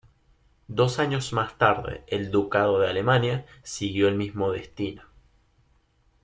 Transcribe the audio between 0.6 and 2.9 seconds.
Dos años más tarde el ducado de